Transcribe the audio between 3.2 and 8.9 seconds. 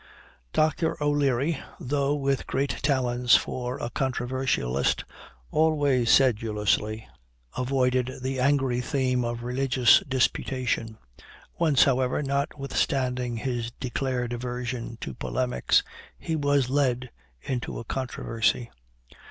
for a controversialist, always sedulously avoided the angry